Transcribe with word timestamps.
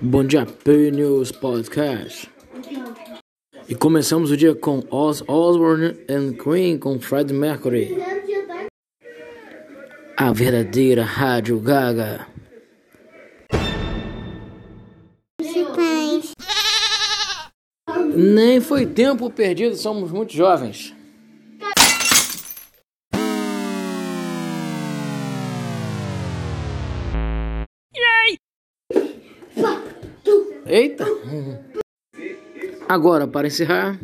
Bom 0.00 0.24
dia, 0.24 0.46
P 0.46 0.90
News 0.90 1.32
Podcast. 1.32 2.30
E 3.68 3.74
começamos 3.74 4.30
o 4.30 4.36
dia 4.36 4.54
com 4.54 4.82
Oz 4.90 5.22
Osbourne 5.26 5.96
and 6.08 6.34
Queen 6.34 6.78
com 6.78 7.00
Fred 7.00 7.32
Mercury. 7.32 7.96
A 10.16 10.32
verdadeira 10.32 11.02
Rádio 11.02 11.58
Gaga. 11.60 12.26
Nem 18.14 18.60
foi 18.60 18.86
tempo 18.86 19.30
perdido, 19.30 19.76
somos 19.76 20.10
muito 20.10 20.32
jovens. 20.32 20.94
Eita! 30.66 31.06
Agora, 32.88 33.26
para 33.26 33.46
encerrar, 33.46 33.98